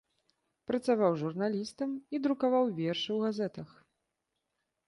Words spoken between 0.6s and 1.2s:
Працаваў